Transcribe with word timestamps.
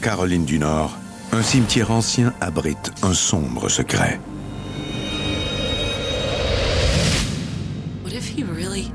Caroline 0.00 0.44
du 0.44 0.58
Nord, 0.58 0.96
un 1.32 1.42
cimetière 1.42 1.90
ancien 1.90 2.32
abrite 2.40 2.92
un 3.02 3.12
sombre 3.14 3.68
secret. 3.68 4.20
What 8.04 8.12
if 8.12 8.28
he 8.28 8.44
really 8.44 8.92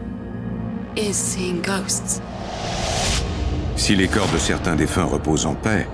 is 0.95 1.13
seeing 1.13 1.61
ghosts? 1.61 2.21
Si 3.75 3.95
les 3.95 4.07
corps 4.07 4.29
de 4.33 4.37
certains 4.37 4.75
défunts 4.75 5.05
reposent 5.05 5.45
en 5.45 5.55
paix, 5.55 5.87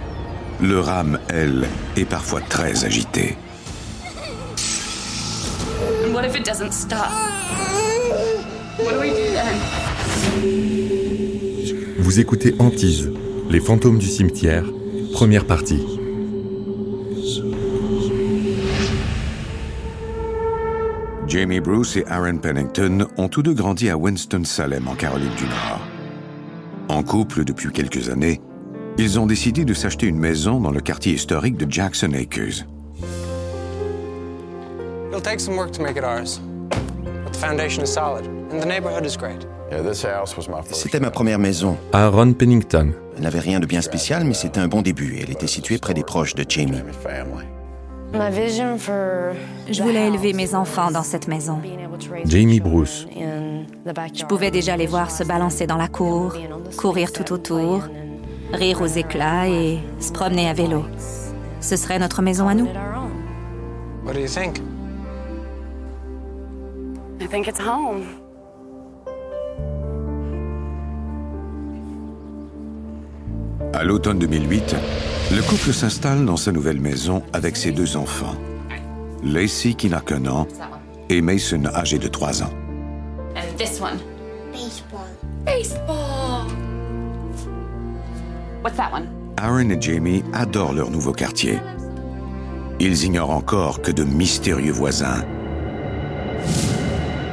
leur 0.62 0.90
âme, 0.90 1.20
elle, 1.30 1.68
est 1.98 2.06
parfois 2.06 2.42
très 2.42 2.86
agitée. 2.86 3.36
And 6.06 6.14
what 6.14 6.24
if 6.26 6.36
it 6.36 6.46
doesn't 6.46 6.72
stop? 6.72 7.10
What 8.78 8.94
do 8.94 9.00
we 9.00 9.10
do 9.10 9.34
then? 9.34 9.58
Vous 12.00 12.20
écoutez 12.20 12.56
Antise, 12.60 13.12
Les 13.50 13.60
fantômes 13.60 13.98
du 13.98 14.06
cimetière, 14.06 14.64
première 15.14 15.46
partie. 15.46 15.86
Jamie 21.28 21.60
Bruce 21.60 21.96
et 21.96 22.06
Aaron 22.08 22.38
Pennington 22.38 23.08
ont 23.18 23.28
tous 23.28 23.44
deux 23.44 23.54
grandi 23.54 23.90
à 23.90 23.98
Winston-Salem, 23.98 24.88
en 24.88 24.96
Caroline 24.96 25.34
du 25.38 25.44
Nord. 25.44 25.82
En 26.90 27.04
couple 27.04 27.44
depuis 27.44 27.72
quelques 27.72 28.10
années, 28.10 28.42
ils 28.98 29.20
ont 29.20 29.28
décidé 29.28 29.64
de 29.64 29.74
s'acheter 29.74 30.08
une 30.08 30.18
maison 30.18 30.60
dans 30.60 30.72
le 30.72 30.82
quartier 30.82 31.14
historique 31.14 31.56
de 31.58 31.72
Jackson 31.72 32.14
Acres. 32.14 32.66
It'll 35.10 35.22
take 35.22 35.40
some 35.40 35.56
work 35.56 35.72
to 35.74 35.84
make 35.84 35.98
it 35.98 36.04
ours. 36.04 36.42
But 37.24 37.34
the 37.34 37.40
foundation 37.40 37.84
is 37.84 37.92
solid, 37.92 38.26
and 38.26 38.60
the 38.60 38.66
neighborhood 38.66 39.06
is 39.06 39.16
great. 39.16 39.46
Yeah, 39.72 39.84
this 39.84 40.04
house 40.04 40.36
was 40.36 40.48
my 40.48 40.62
first. 40.64 40.82
C'était 40.82 41.00
ma 41.00 41.12
première 41.12 41.38
maison. 41.38 41.78
Aaron 41.94 42.34
Pennington. 42.34 42.94
Elle 43.16 43.24
n'avait 43.24 43.40
rien 43.40 43.60
de 43.60 43.66
bien 43.66 43.82
spécial, 43.82 44.24
mais 44.24 44.34
c'était 44.34 44.60
un 44.60 44.68
bon 44.68 44.82
début. 44.82 45.20
Elle 45.22 45.30
était 45.30 45.48
située 45.48 45.78
près 45.78 45.94
des 45.94 46.04
proches 46.04 46.34
de 46.34 46.44
Jamie. 46.48 46.82
Je 49.72 49.84
voulais 49.84 50.08
élever 50.08 50.34
mes 50.34 50.56
enfants 50.56 50.90
dans 50.90 51.04
cette 51.04 51.28
maison. 51.28 51.62
Jamie 52.26 52.60
Bruce. 52.60 53.06
Je 53.16 54.26
pouvais 54.26 54.50
déjà 54.50 54.76
les 54.76 54.88
voir 54.88 55.12
se 55.12 55.24
balancer 55.24 55.68
dans 55.68 55.78
la 55.78 55.88
cour, 55.88 56.34
courir 56.78 57.12
tout 57.12 57.32
autour, 57.32 57.84
rire 58.52 58.82
aux 58.82 58.88
éclats 58.88 59.48
et 59.48 59.80
se 60.00 60.12
promener 60.12 60.50
à 60.50 60.54
vélo. 60.54 60.84
Ce 61.62 61.76
serait 61.76 62.00
notre 62.00 62.24
maison 62.24 62.48
à 62.48 62.56
nous. 62.56 62.68
What 64.06 64.14
do 64.14 64.20
you 64.20 64.28
think? 64.28 64.60
I 67.22 67.28
think 67.28 67.48
it's 67.48 67.60
home. 67.60 68.19
À 73.80 73.86
l'automne 73.86 74.20
2008, 74.20 74.76
le 75.32 75.42
couple 75.42 75.72
s'installe 75.72 76.26
dans 76.26 76.36
sa 76.36 76.52
nouvelle 76.52 76.82
maison 76.82 77.24
avec 77.32 77.56
ses 77.56 77.72
deux 77.72 77.96
enfants, 77.96 78.36
Lacey 79.24 79.74
qui 79.74 79.88
n'a 79.88 80.02
qu'un 80.02 80.26
an 80.26 80.50
et 81.08 81.22
Mason 81.22 81.64
âgé 81.66 81.98
de 81.98 82.10
3 82.10 82.44
ans. 82.44 82.50
And 83.38 83.56
this 83.58 83.80
one. 83.80 83.98
Baseball. 84.52 85.08
Baseball. 85.46 86.48
What's 88.66 88.76
that 88.76 88.92
one? 88.92 89.08
Aaron 89.38 89.70
et 89.70 89.82
Jamie 89.82 90.26
adorent 90.34 90.74
leur 90.74 90.92
nouveau 90.92 91.14
quartier. 91.14 91.58
Ils 92.82 93.06
ignorent 93.06 93.32
encore 93.32 93.82
que 93.82 93.92
de 93.92 94.04
mystérieux 94.04 94.74
voisins 94.74 95.24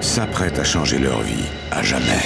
s'apprêtent 0.00 0.60
à 0.60 0.64
changer 0.64 1.00
leur 1.00 1.22
vie 1.22 1.48
à 1.72 1.82
jamais. 1.82 2.22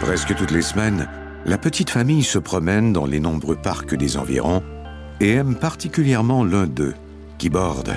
Presque 0.00 0.34
toutes 0.34 0.50
les 0.50 0.62
semaines, 0.62 1.06
la 1.44 1.58
petite 1.58 1.90
famille 1.90 2.22
se 2.22 2.38
promène 2.38 2.92
dans 2.92 3.06
les 3.06 3.20
nombreux 3.20 3.56
parcs 3.56 3.94
des 3.94 4.16
environs 4.16 4.62
et 5.20 5.32
aime 5.34 5.56
particulièrement 5.56 6.44
l'un 6.44 6.66
d'eux, 6.66 6.94
qui 7.38 7.48
borde 7.48 7.94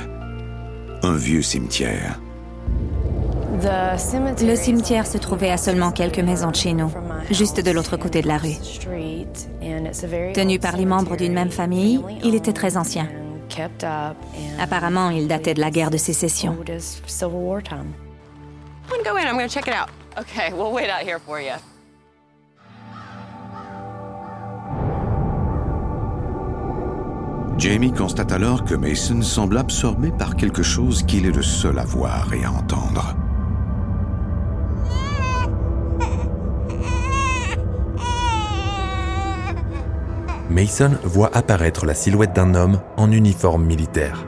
un 1.03 1.15
vieux 1.15 1.41
cimetière. 1.41 2.19
Le 3.61 4.55
cimetière 4.55 5.07
se 5.07 5.17
trouvait 5.17 5.51
à 5.51 5.57
seulement 5.57 5.91
quelques 5.91 6.19
maisons 6.19 6.51
de 6.51 6.55
chez 6.55 6.73
nous, 6.73 6.91
juste 7.31 7.63
de 7.63 7.71
l'autre 7.71 7.97
côté 7.97 8.21
de 8.21 8.27
la 8.27 8.37
rue. 8.37 8.57
Tenu 10.33 10.59
par 10.59 10.77
les 10.77 10.85
membres 10.85 11.15
d'une 11.15 11.33
même 11.33 11.51
famille, 11.51 12.01
il 12.23 12.35
était 12.35 12.53
très 12.53 12.77
ancien. 12.77 13.07
Apparemment, 14.59 15.09
il 15.09 15.27
datait 15.27 15.53
de 15.53 15.61
la 15.61 15.71
guerre 15.71 15.91
de 15.91 15.97
sécession. 15.97 16.57
I'm 18.87 19.03
gonna 19.03 19.03
go 19.03 19.17
in. 19.17 19.27
I'm 19.27 19.35
gonna 19.35 19.49
check 19.49 19.67
it 19.67 19.73
out. 19.73 19.89
Okay, 20.17 20.53
we'll 20.53 20.71
wait 20.71 20.89
out 20.89 21.03
here 21.03 21.19
for 21.19 21.39
you. 21.39 21.55
Jamie 27.65 27.91
constate 27.91 28.31
alors 28.31 28.63
que 28.63 28.75
Mason 28.75 29.23
semble 29.23 29.57
absorbé 29.57 30.11
par 30.11 30.35
quelque 30.35 30.61
chose 30.61 31.01
qu'il 31.01 31.25
est 31.25 31.31
le 31.31 31.41
seul 31.41 31.79
à 31.79 31.83
voir 31.83 32.31
et 32.31 32.45
à 32.45 32.51
entendre. 32.51 33.15
Mason 40.47 40.91
voit 41.03 41.35
apparaître 41.35 41.87
la 41.87 41.95
silhouette 41.95 42.33
d'un 42.33 42.53
homme 42.53 42.79
en 42.97 43.11
uniforme 43.11 43.65
militaire. 43.65 44.23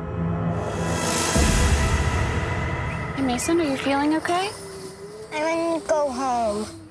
Hey, 3.18 3.24
Mason, 3.24 3.60
are 3.60 3.70
you 3.70 3.78
feeling 3.78 4.16
okay? 4.16 4.50
I 5.32 5.44
want 5.44 5.84
to 5.84 5.88
go 5.88 6.10
home. 6.10 6.87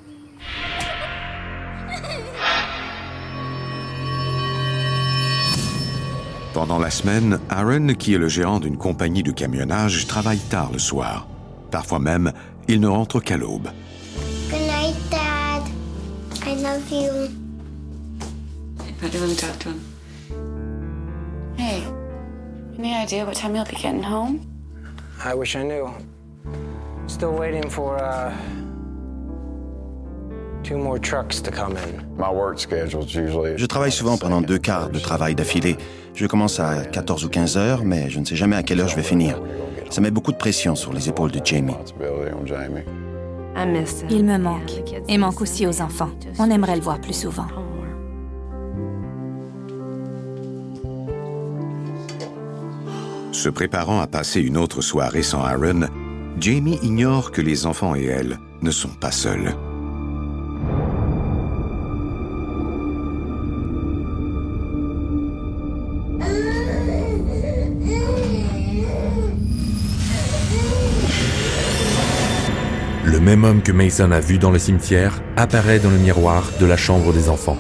Pendant 6.57 6.79
la 6.79 6.91
semaine, 6.91 7.39
Aaron, 7.51 7.89
qui 7.89 8.15
est 8.15 8.19
le 8.19 8.29
gérant 8.29 8.61
d'une 8.61 8.79
compagnie 8.79 9.23
de 9.23 9.31
camionnage, 9.31 10.07
travaille 10.07 10.39
tard 10.39 10.71
le 10.73 10.79
soir. 10.79 11.29
Parfois 11.71 11.99
même, 11.99 12.33
il 12.67 12.81
ne 12.81 12.89
rentre 12.89 13.21
qu'à 13.21 13.37
l'aube. 13.37 13.69
Good 14.49 14.61
night, 14.63 14.97
Dad. 15.11 15.63
I 16.47 16.55
love 16.63 16.91
you. 16.91 17.29
Better 19.03 19.19
let 19.19 19.29
me 19.29 19.37
talk 19.37 19.59
to 19.59 19.69
him. 19.69 19.81
Hey, 21.59 21.83
any 22.79 22.95
idea 22.95 23.27
what 23.27 23.35
time 23.35 23.55
you'll 23.55 23.67
be 23.67 23.77
getting 23.77 24.03
home? 24.03 24.41
I 25.23 25.35
wish 25.35 25.57
I 25.57 25.63
knew. 25.63 25.91
Still 27.07 27.33
waiting 27.33 27.69
for, 27.69 27.99
uh. 28.03 28.33
Je 33.57 33.67
travaille 33.67 33.93
souvent 33.93 34.19
pendant 34.19 34.41
deux 34.41 34.59
quarts 34.59 34.91
de 34.91 34.99
travail 34.99 35.35
d'affilée. 35.35 35.77
Je 36.15 36.27
commence 36.27 36.59
à 36.59 36.85
14 36.85 37.25
ou 37.25 37.29
15 37.29 37.57
heures, 37.57 37.85
mais 37.85 38.11
je 38.11 38.19
ne 38.19 38.25
sais 38.25 38.37
jamais 38.37 38.57
à 38.57 38.63
quelle 38.63 38.81
heure 38.81 38.89
je 38.89 38.97
vais 38.97 39.03
finir. 39.03 39.41
Ça 39.91 40.01
met 40.01 40.11
beaucoup 40.11 40.33
de 40.33 40.37
pression 40.37 40.75
sur 40.75 40.93
les 40.93 41.09
épaules 41.09 41.31
de 41.31 41.41
Jamie. 41.45 41.75
Il 44.11 44.25
me 44.25 44.39
manque, 44.39 44.83
et 45.09 45.19
manque 45.19 45.41
aussi 45.41 45.67
aux 45.67 45.81
enfants. 45.81 46.11
On 46.39 46.51
aimerait 46.51 46.77
le 46.77 46.83
voir 46.83 47.01
plus 47.01 47.15
souvent. 47.15 47.47
Se 53.33 53.49
préparant 53.51 54.01
à 54.01 54.07
passer 54.07 54.41
une 54.41 54.57
autre 54.57 54.81
soirée 54.81 55.23
sans 55.23 55.45
Aaron, 55.45 55.87
Jamie 56.41 56.79
ignore 56.83 57.31
que 57.31 57.41
les 57.41 57.67
enfants 57.67 57.95
et 57.95 58.05
elle 58.05 58.39
ne 58.63 58.71
sont 58.71 58.95
pas 59.01 59.13
seuls. 59.13 59.55
même 73.27 73.43
homme 73.43 73.61
que 73.61 73.73
Mason 73.73 74.13
a 74.13 74.21
vu 74.21 74.39
dans 74.39 74.53
le 74.53 74.59
cimetière 74.61 75.21
apparaît 75.37 75.81
dans 75.81 75.91
le 75.91 75.99
miroir 75.99 76.49
de 76.61 76.65
la 76.65 76.77
chambre 76.77 77.13
des 77.13 77.29
enfants. 77.29 77.59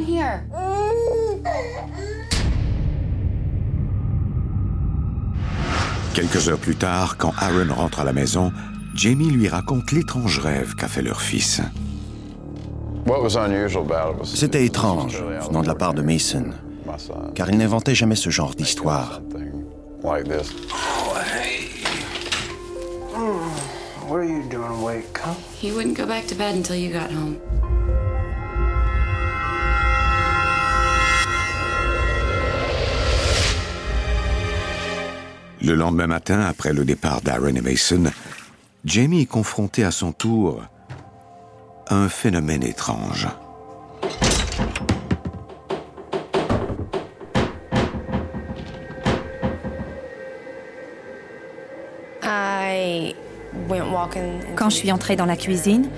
Here. 0.00 0.59
Quelques 6.20 6.50
heures 6.50 6.58
plus 6.58 6.76
tard, 6.76 7.16
quand 7.16 7.32
Aaron 7.38 7.72
rentre 7.72 8.00
à 8.00 8.04
la 8.04 8.12
maison, 8.12 8.52
Jamie 8.94 9.30
lui 9.30 9.48
raconte 9.48 9.90
l'étrange 9.90 10.38
rêve 10.38 10.74
qu'a 10.74 10.86
fait 10.86 11.00
leur 11.00 11.22
fils. 11.22 11.62
C'était 14.24 14.66
étrange, 14.66 15.24
venant 15.48 15.62
de 15.62 15.66
la 15.66 15.74
part 15.74 15.94
de 15.94 16.02
Mason, 16.02 16.50
car 17.34 17.48
il 17.48 17.56
n'inventait 17.56 17.94
jamais 17.94 18.16
ce 18.16 18.28
genre 18.28 18.54
d'histoire. 18.54 19.22
Oh, 20.04 20.14
What 24.06 24.18
are 24.18 24.24
you 24.24 24.42
doing 24.50 24.72
awake, 24.78 25.18
huh? 25.24 25.32
He 25.58 25.72
wouldn't 25.72 25.96
go 25.96 26.04
back 26.04 26.26
to 26.26 26.34
bed 26.34 26.54
until 26.54 26.76
you 26.76 26.92
got 26.92 27.10
home. 27.10 27.38
Le 35.62 35.74
lendemain 35.74 36.06
matin, 36.06 36.40
après 36.40 36.72
le 36.72 36.84
départ 36.84 37.20
d'Aaron 37.20 37.54
et 37.54 37.60
Mason, 37.60 38.04
Jamie 38.84 39.22
est 39.22 39.26
confronté 39.26 39.84
à 39.84 39.90
son 39.90 40.12
tour 40.12 40.62
à 41.86 41.94
un 41.94 42.08
phénomène 42.08 42.62
étrange. 42.62 43.28
Quand 54.56 54.70
je 54.70 54.76
suis 54.76 54.92
entrée 54.92 55.16
dans 55.16 55.26
la 55.26 55.36
cuisine, 55.36 55.88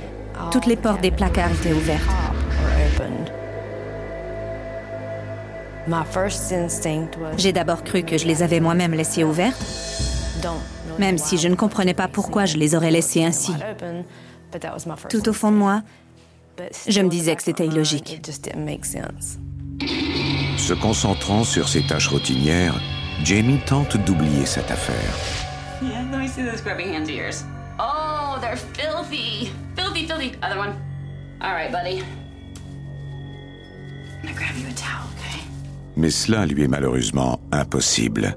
toutes 0.51 0.67
les 0.67 0.77
portes 0.77 1.01
des 1.01 1.11
placards 1.11 1.53
étaient 1.53 1.73
ouvertes. 1.73 2.11
J'ai 7.37 7.53
d'abord 7.53 7.85
cru 7.85 8.03
que 8.03 8.19
je 8.19 8.27
les 8.27 8.43
avais 8.43 8.61
moi-même 8.61 8.93
laissées 8.93 9.25
ouvertes, 9.25 9.65
même 10.99 11.19
si 11.19 11.39
je 11.39 11.49
ne 11.49 11.55
comprenais 11.55 11.95
pas 11.95 12.09
pourquoi 12.09 12.45
je 12.45 12.57
les 12.57 12.75
aurais 12.75 12.91
laissées 12.91 13.25
ainsi. 13.25 13.53
Tout 15.09 15.29
au 15.29 15.33
fond 15.33 15.51
de 15.51 15.57
moi, 15.57 15.83
je 16.89 17.01
me 17.01 17.09
disais 17.09 17.35
que 17.37 17.43
c'était 17.43 17.67
illogique. 17.67 18.21
Se 20.57 20.75
concentrant 20.75 21.45
sur 21.45 21.69
ses 21.69 21.85
tâches 21.87 22.09
routinières, 22.09 22.81
Jamie 23.25 23.59
tente 23.67 23.97
d'oublier 23.97 24.47
cette 24.47 24.71
affaire. 24.71 25.15
Yeah, 25.83 26.05
let 26.13 26.19
me 26.19 26.29
see 26.29 26.43
those 26.43 26.61
grubby 26.61 26.85
hands 26.85 27.09
of 27.09 27.11
yours. 27.11 27.45
Oh, 27.81 28.39
they're 28.41 28.57
filthy. 28.57 29.51
Filthy, 29.75 30.07
filthy. 30.07 30.33
Other 30.43 30.59
one. 30.59 30.77
All 31.41 31.53
right, 31.53 31.73
buddy. 31.73 32.03
I'm 34.23 34.29
gonna 34.29 34.35
grab 34.37 34.57
you 34.57 34.69
a 34.69 34.73
towel, 34.75 35.09
okay? 35.19 35.41
Mais 35.97 36.11
cela 36.11 36.47
lui 36.47 36.63
est 36.63 36.69
malheureusement 36.69 37.41
impossible. 37.51 38.37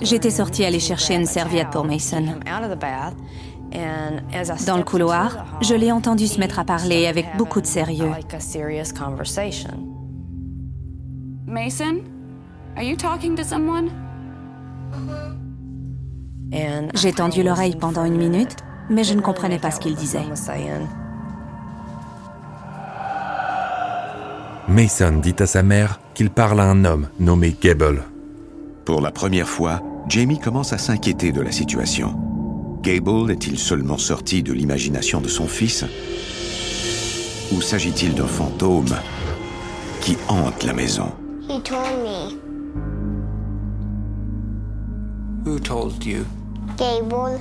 J'étais 0.00 0.30
sortie 0.30 0.64
aller 0.64 0.80
chercher 0.80 1.14
une 1.14 1.26
serviette 1.26 1.70
pour 1.70 1.84
Mason. 1.84 2.24
Dans 4.66 4.76
le 4.76 4.84
couloir, 4.84 5.58
je 5.62 5.74
l'ai 5.74 5.90
entendu 5.90 6.26
se 6.26 6.38
mettre 6.38 6.58
à 6.58 6.64
parler 6.64 7.06
avec 7.06 7.26
beaucoup 7.36 7.60
de 7.60 7.66
sérieux. 7.66 8.10
Mason, 11.46 12.00
are 12.76 12.82
you 12.82 12.96
talking 12.96 13.36
to 13.36 13.44
someone? 13.44 14.03
J'ai 16.94 17.12
tendu 17.12 17.42
l'oreille 17.42 17.76
pendant 17.76 18.04
une 18.04 18.16
minute, 18.16 18.56
mais 18.88 19.04
je 19.04 19.14
ne 19.14 19.20
comprenais 19.20 19.58
pas 19.58 19.70
ce 19.70 19.80
qu'il 19.80 19.94
disait. 19.94 20.22
Mason 24.68 25.18
dit 25.20 25.34
à 25.38 25.46
sa 25.46 25.62
mère 25.62 26.00
qu'il 26.14 26.30
parle 26.30 26.60
à 26.60 26.64
un 26.64 26.84
homme 26.84 27.08
nommé 27.20 27.54
Gable. 27.60 28.04
Pour 28.84 29.00
la 29.00 29.10
première 29.10 29.48
fois, 29.48 29.82
Jamie 30.08 30.38
commence 30.38 30.72
à 30.72 30.78
s'inquiéter 30.78 31.32
de 31.32 31.40
la 31.40 31.52
situation. 31.52 32.14
Gable 32.82 33.30
est-il 33.30 33.58
seulement 33.58 33.98
sorti 33.98 34.42
de 34.42 34.52
l'imagination 34.52 35.20
de 35.20 35.28
son 35.28 35.46
fils? 35.46 35.84
Ou 37.52 37.60
s'agit-il 37.60 38.14
d'un 38.14 38.26
fantôme 38.26 38.94
qui 40.00 40.16
hante 40.28 40.62
la 40.64 40.72
maison? 40.72 41.12
He 41.48 41.60
told 41.62 42.02
me. 42.02 42.53
Who 45.44 45.58
told 45.58 46.04
you? 46.04 46.24
Gable. 46.76 47.38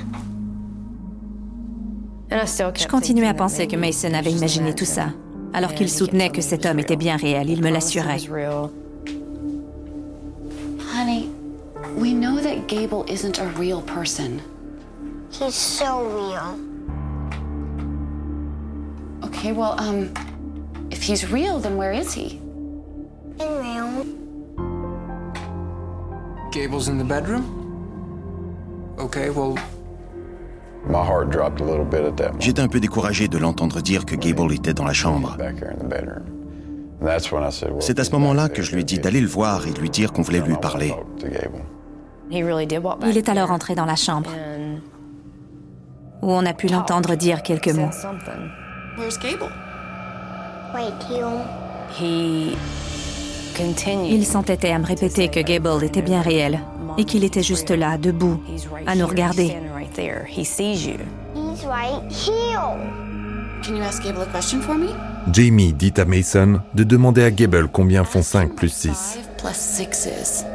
Je 2.29 2.87
continuais 2.87 3.27
à 3.27 3.33
penser 3.33 3.67
que 3.67 3.75
Mason 3.77 4.13
avait 4.13 4.31
imaginé 4.31 4.73
tout 4.73 4.85
ça, 4.85 5.09
alors 5.53 5.73
qu'il 5.73 5.87
soutenait 5.87 6.31
que 6.31 6.41
cet 6.41 6.65
homme 6.65 6.79
était 6.79 6.95
bien 6.95 7.15
réel, 7.15 7.49
il 7.49 7.61
me 7.61 7.69
l'assurait. 7.69 8.17
Honey, 10.95 11.29
we 11.95 12.13
know 12.13 12.41
that 12.41 12.67
Gable 12.67 13.05
isn't 13.07 13.39
a 13.39 13.45
real 13.57 13.81
person. 13.81 14.41
He's 15.31 15.55
so 15.55 16.03
real. 16.03 16.59
Okay, 19.23 19.51
well, 19.51 19.79
um, 19.79 20.11
if 20.91 21.03
he's 21.03 21.31
real, 21.31 21.59
then 21.59 21.77
where 21.77 21.93
is 21.93 22.13
he? 22.13 22.39
In 23.39 23.47
real. 23.59 24.05
Gable's 26.51 26.87
in 26.87 26.97
the 26.97 27.05
bedroom? 27.05 27.62
J'étais 32.39 32.61
un 32.61 32.67
peu 32.67 32.79
découragé 32.79 33.27
de 33.27 33.37
l'entendre 33.37 33.81
dire 33.81 34.05
que 34.05 34.15
Gable 34.15 34.53
était 34.53 34.73
dans 34.73 34.83
la 34.83 34.93
chambre. 34.93 35.37
C'est 37.79 37.99
à 37.99 38.03
ce 38.03 38.11
moment-là 38.11 38.49
que 38.49 38.61
je 38.61 38.73
lui 38.73 38.81
ai 38.81 38.83
dit 38.83 38.99
d'aller 38.99 39.21
le 39.21 39.27
voir 39.27 39.67
et 39.67 39.71
de 39.71 39.79
lui 39.79 39.89
dire 39.89 40.11
qu'on 40.11 40.21
voulait 40.21 40.41
lui 40.41 40.55
parler. 40.55 40.93
Il 42.31 43.17
est 43.17 43.29
alors 43.29 43.51
entré 43.51 43.75
dans 43.75 43.85
la 43.85 43.95
chambre, 43.95 44.29
où 46.21 46.31
on 46.31 46.45
a 46.45 46.53
pu 46.53 46.67
l'entendre 46.67 47.15
dire 47.15 47.43
quelques 47.43 47.73
mots. 47.73 47.89
Il 54.09 54.25
s'entêtait 54.25 54.71
à 54.71 54.79
me 54.79 54.85
répéter 54.85 55.27
que 55.29 55.39
Gable 55.39 55.83
était 55.83 56.01
bien 56.01 56.21
réel 56.21 56.59
et 56.97 57.05
qu'il 57.05 57.23
était 57.23 57.43
juste 57.43 57.71
là, 57.71 57.97
debout, 57.97 58.41
à 58.85 58.95
nous 58.95 59.07
regarder. 59.07 59.55
He's 61.35 61.65
right 61.65 62.11
here. 62.11 62.77
Can 63.63 63.75
you 63.77 63.83
ask 63.83 64.03
Gable 64.03 64.21
a 64.21 64.25
question 64.25 64.61
for 64.61 64.75
me? 64.75 64.87
Jamie 65.31 65.71
dit 65.71 65.93
à 65.97 66.05
Mason 66.05 66.59
de 66.73 66.83
demander 66.83 67.23
à 67.23 67.31
Gable 67.31 67.69
combien 67.71 68.03
font 68.03 68.21
5 68.21 68.55
plus 68.55 68.73
6. 68.73 68.89
Five 68.89 69.27
plus 69.37 69.55
six 69.55 70.05
is. 70.05 70.45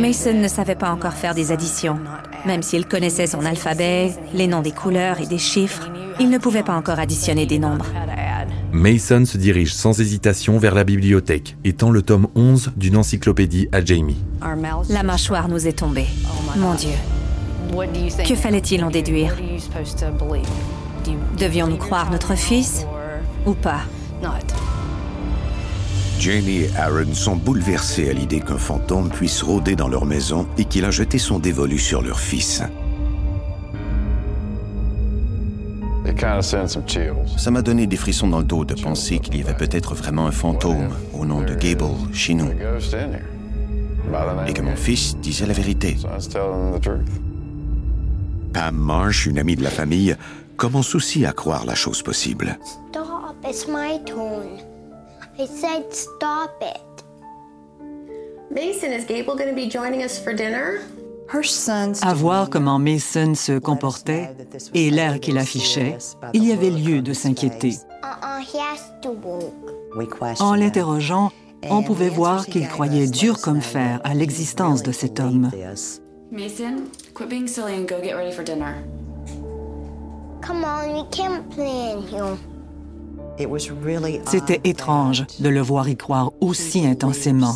Mason 0.00 0.34
ne 0.34 0.48
savait 0.48 0.76
pas 0.76 0.90
encore 0.90 1.14
faire 1.14 1.34
des 1.34 1.50
additions. 1.50 1.98
Même 2.46 2.62
s'il 2.62 2.86
connaissait 2.86 3.26
son 3.26 3.44
alphabet, 3.44 4.12
les 4.34 4.46
noms 4.46 4.62
des 4.62 4.70
couleurs 4.70 5.20
et 5.20 5.26
des 5.26 5.38
chiffres, 5.38 5.90
il 6.20 6.30
ne 6.30 6.38
pouvait 6.38 6.62
pas 6.62 6.74
encore 6.74 6.98
additionner 6.98 7.46
des 7.46 7.58
nombres. 7.58 7.86
Mason 8.72 9.26
se 9.26 9.36
dirige 9.36 9.74
sans 9.74 10.00
hésitation 10.00 10.58
vers 10.58 10.74
la 10.74 10.84
bibliothèque 10.84 11.58
et 11.62 11.74
tend 11.74 11.90
le 11.90 12.00
tome 12.00 12.28
11 12.34 12.72
d'une 12.74 12.96
encyclopédie 12.96 13.68
à 13.70 13.84
Jamie. 13.84 14.16
La 14.88 15.02
mâchoire 15.02 15.48
nous 15.48 15.66
est 15.66 15.78
tombée. 15.78 16.06
Mon 16.56 16.74
Dieu. 16.74 16.90
Que 18.26 18.34
fallait-il 18.34 18.82
en 18.82 18.90
déduire? 18.90 19.36
Devions-nous 21.38 21.76
croire 21.76 22.10
notre 22.10 22.34
fils 22.34 22.86
ou 23.44 23.52
pas? 23.52 23.82
Jamie 26.18 26.62
et 26.62 26.70
Aaron 26.76 27.12
sont 27.12 27.36
bouleversés 27.36 28.08
à 28.08 28.12
l'idée 28.14 28.40
qu'un 28.40 28.58
fantôme 28.58 29.10
puisse 29.10 29.42
rôder 29.42 29.76
dans 29.76 29.88
leur 29.88 30.06
maison 30.06 30.46
et 30.56 30.64
qu'il 30.64 30.84
a 30.86 30.90
jeté 30.90 31.18
son 31.18 31.38
dévolu 31.38 31.78
sur 31.78 32.00
leur 32.00 32.20
fils. 32.20 32.62
Ça 37.36 37.50
m'a 37.50 37.62
donné 37.62 37.86
des 37.86 37.96
frissons 37.96 38.28
dans 38.28 38.38
le 38.38 38.44
dos 38.44 38.64
de 38.64 38.74
penser 38.74 39.18
qu'il 39.18 39.36
y 39.36 39.42
avait 39.42 39.54
peut-être 39.54 39.94
vraiment 39.94 40.26
un 40.26 40.32
fantôme 40.32 40.88
au 41.12 41.24
nom 41.24 41.40
de 41.40 41.54
Gable 41.54 41.94
chez 42.12 42.34
nous 42.34 42.50
et 44.46 44.52
que 44.52 44.62
mon 44.62 44.76
fils 44.76 45.16
disait 45.16 45.46
la 45.46 45.54
vérité. 45.54 45.96
So 45.98 46.08
I 46.08 46.14
was 46.14 46.28
telling 46.28 46.70
them 46.70 46.78
the 46.78 46.82
truth. 46.82 47.08
Pam 48.52 48.76
Marsh, 48.76 49.26
une 49.26 49.38
amie 49.38 49.56
de 49.56 49.62
la 49.62 49.70
famille, 49.70 50.16
commence 50.56 50.94
aussi 50.94 51.24
à 51.24 51.32
croire 51.32 51.64
la 51.64 51.74
chose 51.74 52.02
possible. 52.02 52.58
Stop. 52.90 53.36
It's 53.44 53.66
my 53.66 53.98
turn. 54.04 54.60
I 55.38 55.46
said 55.46 55.92
stop 55.92 56.62
it. 56.62 57.04
Mason, 58.50 58.92
is 58.92 59.04
Gable 59.04 59.34
going 59.34 59.48
to 59.48 59.54
be 59.54 59.68
joining 59.68 60.02
us 60.02 60.22
for 60.22 60.34
dinner? 60.34 60.80
À 62.02 62.14
voir 62.14 62.50
comment 62.50 62.78
Mason 62.78 63.34
se 63.34 63.58
comportait 63.58 64.30
et 64.74 64.90
l'air 64.90 65.18
qu'il 65.18 65.38
affichait, 65.38 65.96
il 66.34 66.44
y 66.44 66.52
avait 66.52 66.70
lieu 66.70 67.00
de 67.00 67.12
s'inquiéter. 67.12 67.76
Uh-uh, 68.02 68.40
he 68.42 68.58
has 68.58 68.92
to 69.00 69.10
walk. 69.24 69.52
En 70.40 70.54
l'interrogeant, 70.54 71.30
on 71.70 71.82
pouvait 71.82 72.08
voir 72.08 72.46
qu'il 72.46 72.66
croyait 72.68 73.06
dur 73.06 73.40
comme 73.40 73.60
fer 73.60 74.00
à 74.04 74.14
l'existence 74.14 74.82
de 74.82 74.92
cet 74.92 75.20
homme. 75.20 75.50
Mason, 76.30 76.84
quit 77.14 77.26
being 77.28 77.46
silly 77.46 77.74
and 77.74 77.86
go 77.86 77.96
get 78.02 78.14
ready 78.14 78.32
for 78.32 78.42
dinner. 78.42 78.74
Come 80.40 80.64
on, 80.64 80.94
we 80.94 81.04
can't 81.10 81.48
play 81.50 81.92
in 81.92 82.02
here. 82.02 82.36
C'était 84.26 84.60
étrange 84.64 85.24
de 85.40 85.48
le 85.48 85.60
voir 85.60 85.88
y 85.88 85.96
croire 85.96 86.32
aussi 86.40 86.86
intensément. 86.86 87.54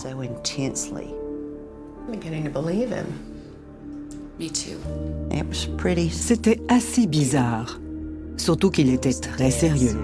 C'était 6.11 6.61
assez 6.69 7.07
bizarre, 7.07 7.81
surtout 8.37 8.71
qu'il 8.71 8.93
était 8.93 9.15
très 9.15 9.51
sérieux. 9.51 9.97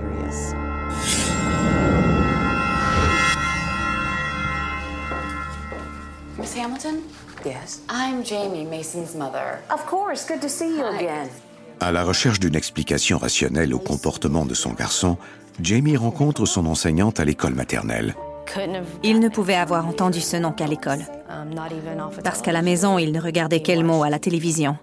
Miss 6.38 6.56
Hamilton? 6.56 6.96
Yes? 7.44 7.82
I'm 7.90 8.24
Jamie, 8.24 8.64
Mason's 8.64 9.14
mother. 9.14 9.58
Of 9.70 9.86
course, 9.86 10.26
good 10.26 10.40
to 10.40 10.48
see 10.48 10.76
you 10.76 10.84
again. 10.84 11.28
À 11.80 11.92
la 11.92 12.04
recherche 12.04 12.40
d'une 12.40 12.54
explication 12.54 13.18
rationnelle 13.18 13.74
au 13.74 13.78
comportement 13.78 14.44
de 14.46 14.54
son 14.54 14.72
garçon, 14.72 15.18
Jamie 15.60 15.96
rencontre 15.96 16.46
son 16.46 16.66
enseignante 16.66 17.20
à 17.20 17.24
l'école 17.24 17.54
maternelle. 17.54 18.14
Il 19.02 19.20
ne 19.20 19.28
pouvait 19.28 19.54
avoir 19.54 19.86
entendu 19.86 20.20
ce 20.20 20.36
nom 20.36 20.52
qu'à 20.52 20.66
l'école. 20.66 21.00
Parce 22.24 22.42
qu'à 22.42 22.52
la 22.52 22.62
maison, 22.62 22.98
il 22.98 23.12
ne 23.12 23.20
regardait 23.20 23.60
qu'Elmo 23.60 24.02
à 24.02 24.10
la 24.10 24.18
télévision. 24.18 24.76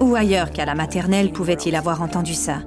Ou 0.00 0.14
ailleurs 0.14 0.50
qu'à 0.50 0.64
la 0.64 0.74
maternelle 0.74 1.32
pouvait-il 1.32 1.76
avoir 1.76 2.02
entendu 2.02 2.34
ça? 2.34 2.58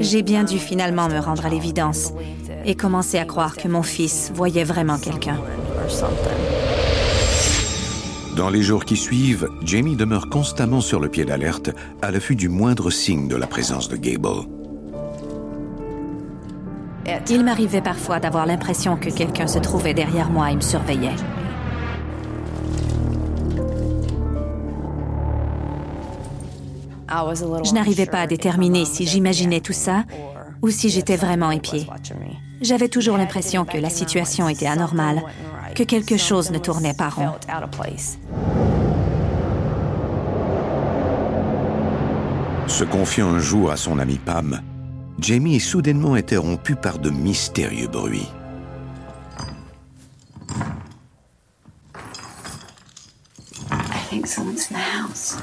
J'ai 0.00 0.22
bien 0.22 0.44
dû 0.44 0.58
finalement 0.58 1.08
me 1.08 1.18
rendre 1.18 1.46
à 1.46 1.48
l'évidence 1.48 2.12
et 2.64 2.74
commencer 2.74 3.18
à 3.18 3.24
croire 3.24 3.56
que 3.56 3.68
mon 3.68 3.82
fils 3.82 4.32
voyait 4.34 4.64
vraiment 4.64 4.98
quelqu'un. 4.98 5.38
Dans 8.36 8.50
les 8.50 8.60
jours 8.60 8.84
qui 8.84 8.98
suivent, 8.98 9.48
Jamie 9.62 9.96
demeure 9.96 10.28
constamment 10.28 10.82
sur 10.82 11.00
le 11.00 11.08
pied 11.08 11.24
d'alerte, 11.24 11.70
à 12.02 12.10
l'affût 12.10 12.36
du 12.36 12.50
moindre 12.50 12.90
signe 12.90 13.28
de 13.28 13.34
la 13.34 13.46
présence 13.46 13.88
de 13.88 13.96
Gable. 13.96 14.44
Il 17.30 17.42
m'arrivait 17.42 17.80
parfois 17.80 18.20
d'avoir 18.20 18.44
l'impression 18.44 18.98
que 18.98 19.08
quelqu'un 19.08 19.46
se 19.46 19.58
trouvait 19.58 19.94
derrière 19.94 20.28
moi 20.28 20.50
et 20.50 20.56
me 20.56 20.60
surveillait. 20.60 21.16
Je 27.08 27.72
n'arrivais 27.72 28.04
pas 28.04 28.20
à 28.20 28.26
déterminer 28.26 28.84
si 28.84 29.06
j'imaginais 29.06 29.60
tout 29.60 29.72
ça 29.72 30.04
ou 30.60 30.68
si 30.68 30.90
j'étais 30.90 31.16
vraiment 31.16 31.52
épiée. 31.52 31.86
J'avais 32.60 32.88
toujours 32.88 33.16
l'impression 33.16 33.64
que 33.64 33.78
la 33.78 33.90
situation 33.90 34.48
était 34.48 34.66
anormale, 34.66 35.22
que 35.76 35.82
quelque 35.82 36.16
chose 36.16 36.50
ne 36.50 36.58
tournait 36.58 36.94
pas 36.94 37.10
rond. 37.10 37.32
Se 42.66 42.84
confiant 42.84 43.28
un 43.28 43.38
jour 43.38 43.70
à 43.70 43.76
son 43.76 43.98
ami 43.98 44.16
Pam, 44.16 44.62
Jamie 45.18 45.56
est 45.56 45.58
soudainement 45.60 46.14
interrompu 46.14 46.76
par 46.76 46.98
de 46.98 47.10
mystérieux 47.10 47.88
bruits. 47.88 48.28
I 53.70 53.98
think 54.08 54.26
someone's 54.26 54.70
in 54.70 54.76
the 54.76 54.80
house. 54.80 55.36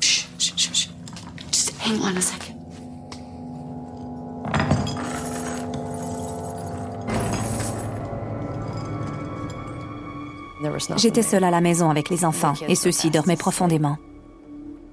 Shh, 0.00 0.24
shh, 0.38 0.52
shh, 0.56 0.72
shh. 0.72 0.88
Just 1.52 1.72
hang 1.78 2.00
on 2.00 2.16
a 2.16 2.22
second. 2.22 2.49
J'étais 10.96 11.22
seule 11.22 11.44
à 11.44 11.50
la 11.50 11.60
maison 11.60 11.90
avec 11.90 12.10
les 12.10 12.24
enfants 12.24 12.54
et 12.68 12.74
ceux-ci 12.74 13.10
dormaient 13.10 13.36
profondément. 13.36 13.96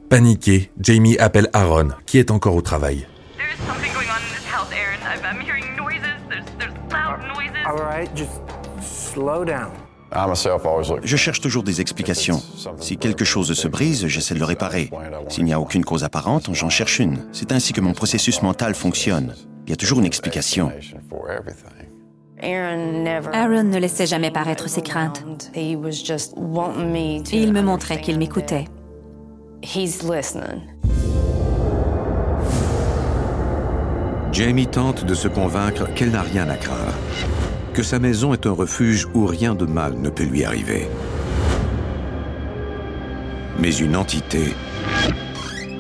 Paniqué, 0.10 0.72
Jamie 0.80 1.18
appelle 1.18 1.50
Aaron, 1.54 1.90
qui 2.06 2.18
est 2.18 2.32
encore 2.32 2.56
au 2.56 2.62
travail. 2.62 3.08
All 7.66 7.82
right, 7.82 8.10
just 8.16 8.42
slow 8.82 9.44
down. 9.44 9.72
Je 11.04 11.16
cherche 11.18 11.42
toujours 11.42 11.64
des 11.64 11.82
explications. 11.82 12.42
Si 12.80 12.98
quelque 12.98 13.26
chose 13.26 13.54
se 13.54 13.68
brise, 13.68 14.08
j'essaie 14.08 14.34
de 14.34 14.40
le 14.40 14.46
réparer. 14.46 14.90
S'il 15.28 15.44
n'y 15.44 15.54
a 15.54 15.60
aucune 15.60 15.84
cause 15.84 16.04
apparente, 16.04 16.50
j'en 16.54 16.70
cherche 16.70 17.00
une. 17.00 17.28
C'est 17.34 17.52
ainsi 17.52 17.74
que 17.74 17.82
mon 17.82 17.94
processus 17.94 18.42
mental 18.42 18.74
fonctionne. 18.74 19.36
Il 19.66 19.70
y 19.72 19.74
a 19.74 19.76
toujours 19.76 20.00
une 20.00 20.06
explication. 20.06 20.72
Aaron 22.42 23.64
ne 23.64 23.78
laissait 23.78 24.06
jamais 24.06 24.32
paraître 24.32 24.70
ses 24.70 24.82
craintes. 24.82 25.26
Et 25.56 25.72
il 25.72 25.78
me 27.54 27.62
montrait 27.62 28.00
qu'il 28.02 28.20
m'écoutait. 28.20 28.66
Jamie 34.32 34.68
tente 34.68 35.04
de 35.04 35.16
se 35.16 35.28
convaincre 35.28 35.92
qu'elle 35.96 36.12
n'a 36.12 36.22
rien 36.22 36.48
à 36.48 36.58
craindre, 36.58 36.94
que 37.74 37.82
sa 37.82 37.98
maison 37.98 38.34
est 38.34 38.46
un 38.46 38.52
refuge 38.52 39.08
où 39.16 39.26
rien 39.26 39.56
de 39.56 39.66
mal 39.66 39.96
ne 39.98 40.10
peut 40.10 40.26
lui 40.26 40.44
arriver. 40.46 40.88
Mais 43.60 43.74
une 43.74 43.96
entité 43.96 44.54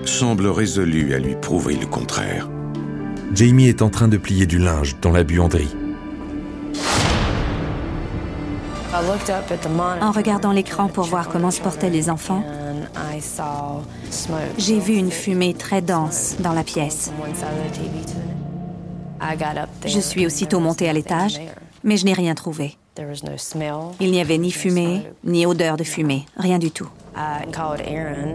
semble 0.05 0.47
résolue 0.47 1.13
à 1.13 1.19
lui 1.19 1.35
prouver 1.35 1.75
le 1.75 1.85
contraire. 1.85 2.49
Jamie 3.33 3.67
est 3.67 3.83
en 3.83 3.89
train 3.89 4.07
de 4.07 4.17
plier 4.17 4.47
du 4.47 4.57
linge 4.57 4.95
dans 5.01 5.11
la 5.11 5.23
buanderie. 5.23 5.75
En 10.01 10.11
regardant 10.11 10.51
l'écran 10.51 10.87
pour 10.87 11.05
voir 11.05 11.29
comment 11.29 11.51
se 11.51 11.61
portaient 11.61 11.89
les 11.89 12.09
enfants, 12.09 12.43
j'ai 14.57 14.79
vu 14.79 14.95
une 14.95 15.11
fumée 15.11 15.53
très 15.53 15.81
dense 15.81 16.35
dans 16.39 16.53
la 16.53 16.63
pièce. 16.63 17.11
Je 19.85 19.99
suis 19.99 20.25
aussitôt 20.25 20.59
montée 20.59 20.89
à 20.89 20.93
l'étage, 20.93 21.39
mais 21.83 21.97
je 21.97 22.05
n'ai 22.05 22.13
rien 22.13 22.33
trouvé. 22.33 22.77
Il 23.99 24.11
n'y 24.11 24.21
avait 24.21 24.37
ni 24.37 24.51
fumée, 24.51 25.03
ni 25.23 25.45
odeur 25.45 25.77
de 25.77 25.83
fumée, 25.83 26.25
rien 26.35 26.57
du 26.57 26.71
tout. 26.71 26.89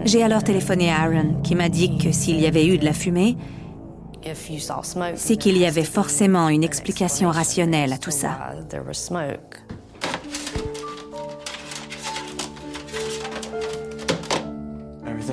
J'ai 0.05 0.23
alors 0.23 0.43
téléphoné 0.43 0.91
à 0.91 1.01
Aaron, 1.01 1.41
qui 1.43 1.55
m'a 1.55 1.69
dit 1.69 1.97
que 1.97 2.11
s'il 2.11 2.39
y 2.39 2.47
avait 2.47 2.65
eu 2.65 2.77
de 2.77 2.85
la 2.85 2.93
fumée, 2.93 3.35
c'est 5.15 5.35
qu'il 5.35 5.57
y 5.57 5.65
avait 5.65 5.83
forcément 5.83 6.47
une 6.47 6.63
explication 6.63 7.29
rationnelle 7.29 7.91
à 7.91 7.97
tout 7.97 8.11
ça. 8.11 8.37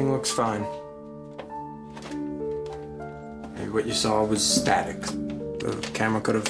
Everything 0.00 0.12
looks 0.16 0.30
fine. 0.30 0.64
Maybe 3.56 3.70
what 3.70 3.86
you 3.86 3.92
saw 3.92 4.24
was 4.24 4.42
static. 4.42 4.98
The 5.58 5.76
camera 5.92 6.22
could 6.22 6.36
have 6.36 6.48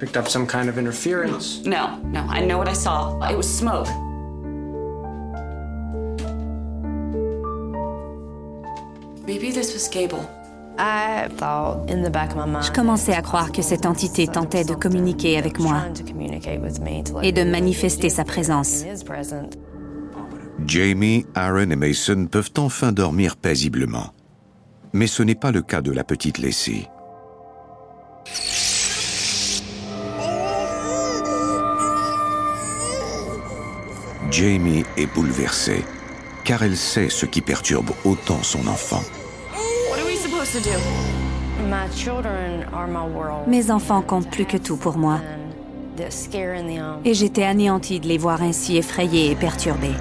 picked 0.00 0.16
up 0.16 0.26
some 0.26 0.44
kind 0.44 0.68
of 0.68 0.76
interference. 0.76 1.64
No, 1.64 1.96
no, 2.02 2.26
I 2.28 2.44
know 2.44 2.58
what 2.58 2.68
I 2.68 2.72
saw. 2.72 3.16
It 3.30 3.36
was 3.36 3.48
smoke. 3.48 3.86
Maybe 9.24 9.52
this 9.52 9.72
was 9.72 9.88
Gable. 9.88 10.28
Je 10.76 12.72
commençais 12.72 13.14
à 13.14 13.22
croire 13.22 13.52
que 13.52 13.62
cette 13.62 13.86
entité 13.86 14.26
tentait 14.26 14.64
de 14.64 14.74
communiquer 14.74 15.38
avec 15.38 15.60
moi 15.60 15.76
et 17.22 17.30
de 17.30 17.44
manifester 17.44 18.08
sa 18.10 18.24
présence. 18.24 18.82
Jamie, 20.66 21.26
Aaron 21.34 21.70
et 21.70 21.76
Mason 21.76 22.26
peuvent 22.26 22.52
enfin 22.56 22.92
dormir 22.92 23.36
paisiblement. 23.36 24.14
Mais 24.92 25.06
ce 25.06 25.22
n'est 25.22 25.34
pas 25.34 25.50
le 25.50 25.62
cas 25.62 25.82
de 25.82 25.92
la 25.92 26.04
petite 26.04 26.38
Lacey. 26.38 26.88
Jamie 34.30 34.84
est 34.96 35.06
bouleversée, 35.14 35.84
car 36.44 36.62
elle 36.62 36.76
sait 36.76 37.08
ce 37.08 37.26
qui 37.26 37.40
perturbe 37.40 37.90
autant 38.04 38.42
son 38.42 38.66
enfant. 38.66 39.02
Mes 43.46 43.70
enfants 43.70 44.02
comptent 44.02 44.30
plus 44.30 44.44
que 44.44 44.56
tout 44.56 44.76
pour 44.76 44.96
moi. 44.96 45.20
Et 47.04 47.14
j'étais 47.14 47.44
anéantie 47.44 48.00
de 48.00 48.08
les 48.08 48.18
voir 48.18 48.42
ainsi 48.42 48.76
effrayés 48.76 49.30
et 49.30 49.36
perturbés. 49.36 49.94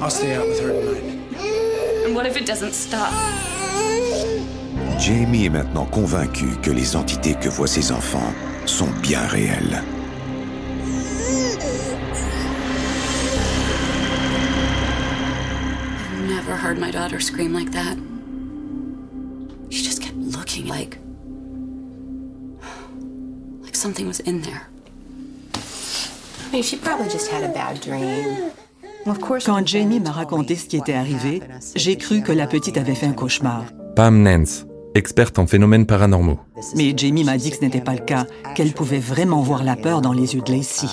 I'll 0.00 0.10
stay 0.10 0.34
out 0.34 0.46
with 0.46 0.60
her 0.60 0.70
tonight. 0.70 2.06
And 2.06 2.14
what 2.14 2.24
if 2.24 2.36
it 2.36 2.46
doesn't 2.46 2.72
stop? 2.72 3.12
Jamie 4.98 5.46
est 5.46 5.50
maintenant 5.50 5.86
convaincu 5.86 6.46
que 6.62 6.70
les 6.70 6.96
entités 6.96 7.34
que 7.34 7.48
voient 7.48 7.66
ses 7.66 7.92
enfants 7.92 8.32
sont 8.64 8.88
bien 9.02 9.20
réelles. 9.26 9.82
I've 16.00 16.28
never 16.28 16.56
heard 16.56 16.78
my 16.78 16.90
daughter 16.90 17.20
scream 17.20 17.52
like 17.52 17.72
that. 17.72 17.98
She 19.70 19.82
just 19.82 20.00
kept 20.00 20.16
looking 20.16 20.66
like. 20.68 20.98
like 23.62 23.76
something 23.76 24.06
was 24.06 24.20
in 24.20 24.40
there. 24.40 24.68
Quand 29.44 29.66
Jamie 29.66 30.00
m'a 30.00 30.10
raconté 30.10 30.56
ce 30.56 30.66
qui 30.66 30.76
était 30.76 30.94
arrivé, 30.94 31.42
j'ai 31.74 31.96
cru 31.96 32.22
que 32.22 32.32
la 32.32 32.46
petite 32.46 32.76
avait 32.76 32.94
fait 32.94 33.06
un 33.06 33.12
cauchemar. 33.12 33.64
Pam 33.96 34.22
Nance, 34.22 34.66
experte 34.94 35.38
en 35.38 35.46
phénomènes 35.46 35.86
paranormaux. 35.86 36.38
Mais 36.74 36.94
Jamie 36.96 37.24
m'a 37.24 37.36
dit 37.36 37.50
que 37.50 37.56
ce 37.56 37.62
n'était 37.62 37.80
pas 37.80 37.94
le 37.94 38.04
cas, 38.04 38.26
qu'elle 38.54 38.72
pouvait 38.72 38.98
vraiment 38.98 39.42
voir 39.42 39.62
la 39.62 39.76
peur 39.76 40.00
dans 40.00 40.12
les 40.12 40.34
yeux 40.34 40.42
de 40.42 40.52
Lacey. 40.52 40.86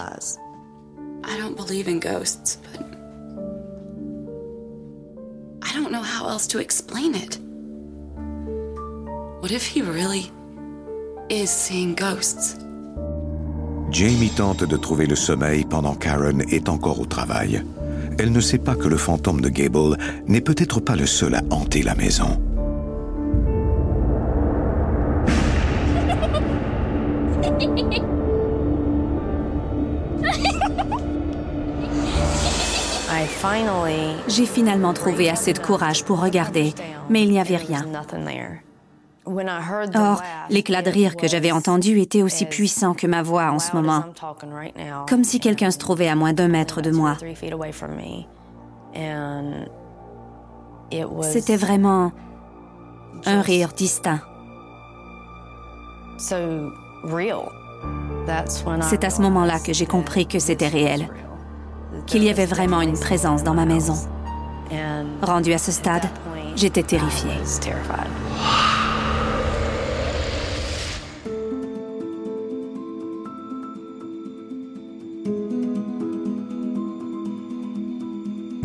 I 1.28 1.40
don't 1.40 1.56
believe 1.56 1.88
in 1.88 2.00
ghosts, 2.00 2.60
but 2.72 2.82
I 5.64 5.74
don't 5.76 5.92
know 5.92 6.04
how 6.04 6.30
else 6.30 6.48
to 6.50 6.60
explain 6.60 7.16
it. 7.16 7.40
What 9.42 9.52
if 9.52 9.66
he 9.66 9.82
really 9.82 10.32
is 11.30 11.48
seeing 11.50 11.96
ghosts? 11.96 12.65
Jamie 13.96 14.30
tente 14.30 14.66
de 14.66 14.76
trouver 14.76 15.06
le 15.06 15.16
sommeil 15.16 15.64
pendant 15.64 15.96
Karen 15.96 16.44
est 16.52 16.68
encore 16.68 17.00
au 17.00 17.06
travail. 17.06 17.64
Elle 18.20 18.34
ne 18.34 18.42
sait 18.42 18.58
pas 18.58 18.76
que 18.76 18.90
le 18.90 18.98
fantôme 18.98 19.40
de 19.40 19.48
Gable 19.48 19.96
n'est 20.28 20.42
peut-être 20.42 20.82
pas 20.82 20.98
le 20.98 21.06
seul 21.06 21.34
à 21.34 21.42
hanter 21.50 21.82
la 21.82 21.96
maison. 21.96 22.38
J'ai 34.28 34.46
finalement 34.46 34.94
trouvé 34.94 35.30
assez 35.30 35.54
de 35.54 35.60
courage 35.60 36.04
pour 36.04 36.22
regarder, 36.22 36.74
mais 37.10 37.24
il 37.24 37.30
n'y 37.30 37.40
avait 37.40 37.56
rien. 37.56 37.86
Or, 39.26 40.22
l'éclat 40.50 40.82
de 40.82 40.90
rire 40.90 41.16
que 41.16 41.28
j'avais 41.28 41.52
entendu 41.52 42.00
était 42.00 42.22
aussi 42.22 42.46
puissant 42.46 42.94
que 42.94 43.08
ma 43.08 43.24
voix 43.24 43.52
en 43.52 43.60
ce 43.60 43.76
moment, 43.76 44.04
comme 45.10 45.24
si 45.24 45.40
quelqu'un 45.40 45.72
se 45.72 45.78
trouvait 45.78 46.08
à 46.08 46.16
moins 46.16 46.34
d'un 46.34 46.48
mètre 46.48 46.82
de 46.82 46.92
moi. 46.92 47.18
C'était 51.22 51.58
vraiment 51.58 52.12
un 53.26 53.42
rire 53.42 53.70
distinct. 53.76 54.22
C'est 58.82 59.04
à 59.04 59.10
ce 59.10 59.22
moment-là 59.22 59.60
que 59.60 59.74
j'ai 59.74 59.86
compris 59.86 60.26
que 60.26 60.40
c'était 60.40 60.68
réel, 60.68 61.10
qu'il 62.08 62.24
y 62.24 62.30
avait 62.30 62.46
vraiment 62.46 62.82
une 62.82 62.98
présence 62.98 63.44
dans 63.44 63.54
ma 63.54 63.66
maison. 63.66 63.96
Rendu 65.22 65.54
à 65.54 65.58
ce 65.58 65.72
stade, 65.72 66.06
j'étais 66.56 66.84
terrifiée. 66.84 67.32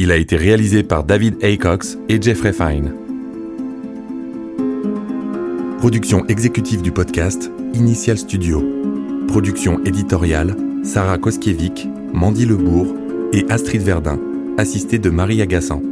Il 0.00 0.12
a 0.12 0.16
été 0.16 0.36
réalisé 0.36 0.84
par 0.84 1.02
David 1.02 1.42
Aycox 1.42 1.98
et 2.08 2.22
Jeffrey 2.22 2.52
Fine. 2.52 2.92
Production 5.78 6.24
exécutive 6.28 6.82
du 6.82 6.92
podcast, 6.92 7.50
Initial 7.74 8.16
Studio. 8.16 8.64
Production 9.26 9.84
éditoriale, 9.84 10.54
Sarah 10.84 11.18
Koskiewicz, 11.18 11.88
Mandy 12.14 12.46
Lebourg 12.46 12.94
et 13.32 13.44
Astrid 13.50 13.82
Verdun, 13.82 14.20
assistée 14.56 15.00
de 15.00 15.10
Marie 15.10 15.42
Agassan. 15.42 15.82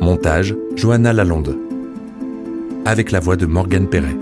Montage, 0.00 0.54
Johanna 0.76 1.12
Lalonde. 1.12 1.58
Avec 2.84 3.10
la 3.10 3.18
voix 3.18 3.34
de 3.34 3.46
Morgane 3.46 3.88
Perret. 3.88 4.16